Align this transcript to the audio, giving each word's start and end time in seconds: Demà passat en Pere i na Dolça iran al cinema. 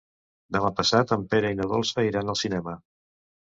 Demà 0.57 0.71
passat 0.79 1.13
en 1.17 1.27
Pere 1.35 1.53
i 1.55 1.59
na 1.61 1.69
Dolça 1.77 2.09
iran 2.11 2.35
al 2.37 2.43
cinema. 2.45 2.79